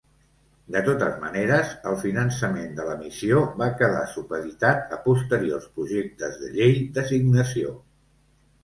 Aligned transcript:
De 0.75 0.79
totes 0.85 1.17
maneres, 1.25 1.73
el 1.91 1.97
finançament 2.05 2.73
de 2.79 2.85
la 2.87 2.97
missió 3.03 3.43
va 3.61 3.69
quedar 3.83 4.03
supeditat 4.17 4.99
a 4.99 5.01
posteriors 5.07 5.71
projectes 5.79 6.43
de 6.45 6.53
llei 6.59 6.79
d'assignació. 6.99 7.81